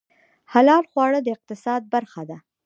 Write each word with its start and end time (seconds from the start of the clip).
حلال 0.53 0.83
خواړه 0.91 1.19
د 1.23 1.27
اقتصاد 1.35 1.81
برخه 1.93 2.21
ده 2.29 2.37